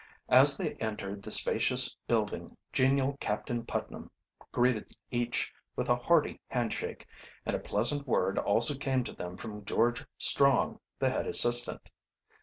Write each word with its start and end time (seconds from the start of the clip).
As 0.29 0.57
they 0.57 0.73
entered 0.77 1.21
the 1.21 1.29
spacious 1.29 1.95
building 2.07 2.57
genial 2.73 3.17
Captain 3.19 3.63
Putnam 3.67 4.09
greeted 4.51 4.91
each 5.11 5.53
with 5.75 5.89
a 5.89 5.95
hearty 5.95 6.41
handshake, 6.47 7.05
and 7.45 7.55
a 7.55 7.59
pleasant 7.59 8.07
word 8.07 8.39
also 8.39 8.73
came 8.75 9.03
to 9.03 9.13
them 9.13 9.37
from 9.37 9.63
George 9.63 10.07
Strong, 10.17 10.79
the 10.97 11.11
head 11.11 11.27
assistant. 11.27 11.91